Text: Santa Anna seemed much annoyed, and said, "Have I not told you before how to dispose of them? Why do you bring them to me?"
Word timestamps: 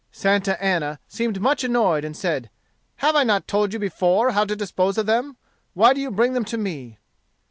Santa 0.11 0.59
Anna 0.59 0.97
seemed 1.07 1.39
much 1.39 1.63
annoyed, 1.63 2.03
and 2.03 2.17
said, 2.17 2.49
"Have 2.95 3.15
I 3.15 3.23
not 3.23 3.47
told 3.47 3.71
you 3.71 3.77
before 3.77 4.31
how 4.31 4.45
to 4.45 4.55
dispose 4.55 4.97
of 4.97 5.05
them? 5.05 5.37
Why 5.75 5.93
do 5.93 6.01
you 6.01 6.09
bring 6.09 6.33
them 6.33 6.45
to 6.45 6.57
me?" 6.57 6.97